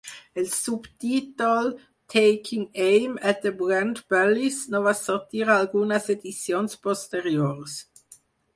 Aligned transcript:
El 0.41 0.45
subtítol 0.51 1.69
"Taking 2.13 2.63
Aim 2.87 3.19
at 3.33 3.43
the 3.45 3.53
Brand 3.61 4.01
Bullies" 4.15 4.59
no 4.77 4.81
va 4.89 4.95
sortir 5.03 5.45
a 5.47 5.53
algunes 5.59 6.11
edicions 6.17 6.81
posteriors. 6.91 7.81